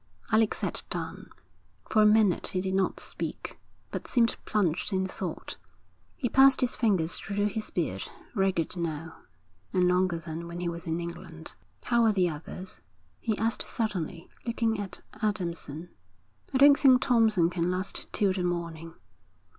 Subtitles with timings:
[0.31, 1.29] Alec sat down.
[1.87, 3.59] For a minute he did not speak,
[3.91, 5.57] but seemed plunged in thought.
[6.15, 9.17] He passed his fingers through his beard, ragged now
[9.71, 11.53] and longer than when he was in England.
[11.83, 12.81] 'How are the others?'
[13.19, 15.89] he asked suddenly, looking at Adamson.
[16.51, 18.95] 'I don't think Thompson can last till the morning.'